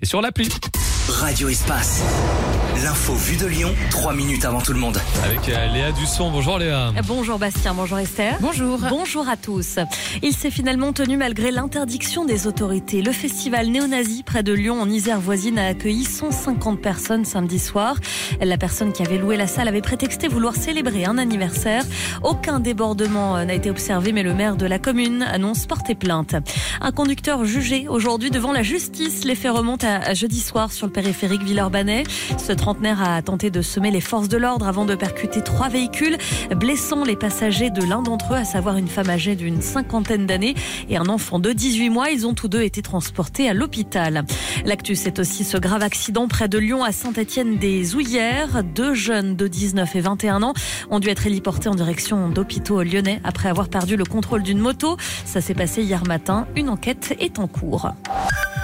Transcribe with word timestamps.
et 0.00 0.06
sur 0.06 0.20
l'appli. 0.20 0.48
Radio 1.08 1.48
Espace. 1.48 2.02
L'info 2.84 3.14
vue 3.14 3.36
de 3.36 3.46
Lyon, 3.46 3.74
3 3.90 4.14
minutes 4.14 4.44
avant 4.44 4.60
tout 4.60 4.72
le 4.72 4.78
monde. 4.78 5.00
Avec 5.24 5.48
euh, 5.48 5.72
Léa 5.72 5.90
Dusson. 5.90 6.30
Bonjour 6.30 6.58
Léa. 6.58 6.92
Bonjour 7.06 7.38
Bastien, 7.38 7.74
bonjour 7.74 7.98
Esther. 7.98 8.36
Bonjour. 8.40 8.78
Bonjour 8.88 9.28
à 9.28 9.36
tous. 9.36 9.78
Il 10.22 10.32
s'est 10.32 10.50
finalement 10.50 10.92
tenu 10.92 11.16
malgré 11.16 11.50
l'interdiction 11.50 12.24
des 12.24 12.46
autorités. 12.46 13.02
Le 13.02 13.10
festival 13.10 13.68
néo-nazi 13.68 14.22
près 14.22 14.42
de 14.44 14.52
Lyon 14.52 14.80
en 14.80 14.88
Isère 14.88 15.18
voisine 15.18 15.58
a 15.58 15.66
accueilli 15.66 16.04
150 16.04 16.80
personnes 16.80 17.24
samedi 17.24 17.58
soir. 17.58 17.96
La 18.40 18.58
personne 18.58 18.92
qui 18.92 19.02
avait 19.02 19.18
loué 19.18 19.36
la 19.36 19.48
salle 19.48 19.66
avait 19.66 19.80
prétexté 19.80 20.28
vouloir 20.28 20.54
célébrer 20.54 21.04
un 21.04 21.18
anniversaire. 21.18 21.82
Aucun 22.22 22.60
débordement 22.60 23.44
n'a 23.44 23.54
été 23.54 23.70
observé 23.70 24.12
mais 24.12 24.22
le 24.22 24.34
maire 24.34 24.56
de 24.56 24.66
la 24.66 24.78
commune 24.78 25.22
annonce 25.22 25.66
porter 25.66 25.96
plainte. 25.96 26.36
Un 26.80 26.92
conducteur 26.92 27.44
jugé 27.44 27.88
aujourd'hui 27.88 28.30
devant 28.30 28.52
la 28.52 28.62
justice. 28.62 29.24
Les 29.24 29.34
faits 29.34 29.52
remontent 29.52 29.86
à 29.86 30.14
jeudi 30.14 30.40
soir 30.40 30.70
sur 30.70 30.86
le 30.86 30.92
périphérique 30.92 31.42
Villeurbanne. 31.42 32.04
Ce 32.36 32.52
trentenaire 32.68 33.02
a 33.02 33.22
tenté 33.22 33.48
de 33.48 33.62
semer 33.62 33.90
les 33.90 34.02
forces 34.02 34.28
de 34.28 34.36
l'ordre 34.36 34.68
avant 34.68 34.84
de 34.84 34.94
percuter 34.94 35.40
trois 35.40 35.70
véhicules, 35.70 36.18
blessant 36.54 37.02
les 37.02 37.16
passagers 37.16 37.70
de 37.70 37.82
l'un 37.82 38.02
d'entre 38.02 38.34
eux, 38.34 38.36
à 38.36 38.44
savoir 38.44 38.76
une 38.76 38.88
femme 38.88 39.08
âgée 39.08 39.36
d'une 39.36 39.62
cinquantaine 39.62 40.26
d'années 40.26 40.54
et 40.90 40.98
un 40.98 41.06
enfant 41.06 41.38
de 41.38 41.50
18 41.50 41.88
mois. 41.88 42.10
Ils 42.10 42.26
ont 42.26 42.34
tous 42.34 42.48
deux 42.48 42.60
été 42.60 42.82
transportés 42.82 43.48
à 43.48 43.54
l'hôpital. 43.54 44.26
L'actu, 44.66 44.96
c'est 44.96 45.18
aussi 45.18 45.44
ce 45.44 45.56
grave 45.56 45.82
accident 45.82 46.28
près 46.28 46.46
de 46.46 46.58
Lyon 46.58 46.84
à 46.84 46.92
Saint-Étienne-des-Ouillères. 46.92 48.62
Deux 48.62 48.92
jeunes 48.92 49.34
de 49.34 49.48
19 49.48 49.96
et 49.96 50.00
21 50.00 50.42
ans 50.42 50.52
ont 50.90 50.98
dû 50.98 51.08
être 51.08 51.26
héliportés 51.26 51.70
en 51.70 51.74
direction 51.74 52.28
d'hôpitaux 52.28 52.82
lyonnais 52.82 53.22
après 53.24 53.48
avoir 53.48 53.70
perdu 53.70 53.96
le 53.96 54.04
contrôle 54.04 54.42
d'une 54.42 54.58
moto. 54.58 54.98
Ça 55.24 55.40
s'est 55.40 55.54
passé 55.54 55.82
hier 55.82 56.04
matin. 56.06 56.46
Une 56.54 56.68
enquête 56.68 57.16
est 57.18 57.38
en 57.38 57.46
cours. 57.46 57.90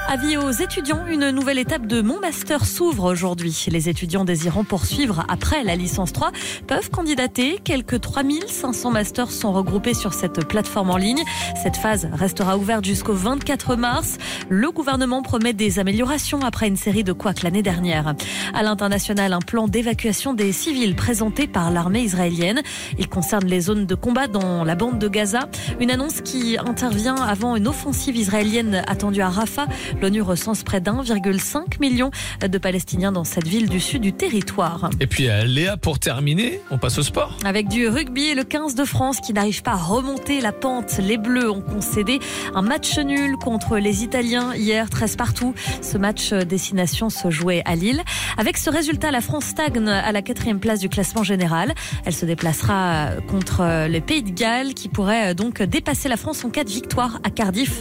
Avis 0.07 0.37
aux 0.37 0.51
étudiants, 0.51 1.07
une 1.07 1.31
nouvelle 1.31 1.59
étape 1.59 1.87
de 1.87 2.03
Mon 2.03 2.21
Master 2.21 2.67
s'ouvre 2.67 3.11
aujourd'hui. 3.11 3.65
Les 3.69 3.89
étudiants 3.89 4.27
désirant 4.27 4.63
poursuivre 4.63 5.25
après 5.29 5.65
la 5.65 5.77
licence 5.77 6.13
3 6.13 6.31
peuvent 6.67 6.91
candidater. 6.91 7.59
Quelques 7.65 8.01
3500 8.01 8.91
masters 8.91 9.31
sont 9.31 9.53
regroupés 9.53 9.95
sur 9.95 10.13
cette 10.13 10.47
plateforme 10.47 10.91
en 10.91 10.99
ligne. 10.99 11.23
Cette 11.63 11.77
phase 11.77 12.09
restera 12.13 12.59
ouverte 12.59 12.85
jusqu'au 12.85 13.15
24 13.15 13.77
mars. 13.77 14.19
Le 14.51 14.71
gouvernement 14.71 15.23
promet 15.23 15.55
des 15.55 15.79
améliorations 15.79 16.41
après 16.41 16.69
une 16.69 16.77
série 16.77 17.03
de 17.03 17.13
couacs 17.13 17.43
l'année 17.43 17.63
dernière. 17.63 18.15
À 18.53 18.63
l'international, 18.63 19.33
un 19.33 19.41
plan 19.41 19.69
d'évacuation 19.69 20.35
des 20.35 20.53
civils 20.53 20.95
présenté 20.97 21.47
par 21.47 21.71
l'armée 21.71 22.03
israélienne. 22.03 22.61
Il 22.99 23.09
concerne 23.09 23.47
les 23.47 23.63
zones 23.63 23.87
de 23.87 23.95
combat 23.95 24.27
dans 24.27 24.65
la 24.65 24.75
bande 24.75 24.99
de 24.99 25.09
Gaza. 25.09 25.49
Une 25.81 25.91
annonce 25.91 26.21
qui 26.21 26.59
intervient 26.59 27.17
avant 27.17 27.57
une 27.57 27.67
offensive 27.67 28.17
israélienne 28.17 28.85
attendue 28.87 29.23
à 29.23 29.31
Rafah. 29.31 29.67
L'ONU 30.01 30.23
recense 30.23 30.63
près 30.63 30.81
d'1,5 30.81 31.81
million 31.81 32.11
de 32.41 32.59
Palestiniens 32.59 33.13
dans 33.13 33.25
cette 33.25 33.47
ville 33.47 33.69
du 33.69 33.81
sud 33.81 34.03
du 34.03 34.13
territoire. 34.13 34.91
Et 35.01 35.07
puis 35.07 35.29
euh, 35.29 35.45
Léa, 35.45 35.77
pour 35.77 35.99
terminer, 35.99 36.61
on 36.71 36.79
passe 36.79 36.99
au 36.99 37.03
sport. 37.03 37.37
Avec 37.45 37.69
du 37.69 37.89
rugby 37.89 38.25
et 38.25 38.35
le 38.35 38.45
15 38.45 38.75
de 38.75 38.85
France 38.85 39.21
qui 39.21 39.33
n'arrive 39.33 39.63
pas 39.63 39.73
à 39.73 39.77
remonter 39.77 40.41
la 40.41 40.53
pente. 40.53 40.99
Les 40.99 41.17
Bleus 41.17 41.51
ont 41.51 41.63
concédé 41.63 42.21
un 42.55 42.63
match 42.63 42.99
nul 42.99 43.37
contre 43.37 43.79
les 43.79 44.05
Italiens 44.05 44.55
hier, 44.55 44.91
13 44.91 45.17
partout. 45.17 45.55
Ce 45.81 45.97
match 45.97 46.33
destination 46.33 47.09
se 47.09 47.31
jouait 47.31 47.63
à 47.65 47.75
Lille. 47.75 48.03
Avec 48.37 48.59
ce 48.59 48.71
résultat, 48.71 49.11
la 49.11 49.21
France 49.21 49.45
stagne 49.47 49.89
à 49.89 50.13
la 50.13 50.23
quatrième 50.23 50.61
place 50.61 50.81
du 50.81 50.89
classement 50.89 51.23
général. 51.23 51.75
Elle 52.05 52.15
se 52.15 52.27
déplacera 52.27 53.11
contre 53.29 53.87
les 53.89 54.01
Pays 54.01 54.23
de 54.23 54.31
Galles 54.31 54.75
qui 54.75 54.89
pourraient 54.89 55.35
donc 55.35 55.63
dépasser 55.63 56.09
la 56.09 56.17
France 56.17 56.45
en 56.45 56.51
cas 56.51 56.65
de 56.65 56.71
victoire 56.71 57.21
à 57.25 57.31
Cardiff 57.31 57.73